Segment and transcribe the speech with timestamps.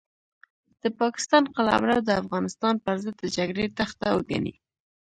[0.81, 4.53] د پاکستان قلمرو د افغانستان پرضد د جګړې تخته وګڼي.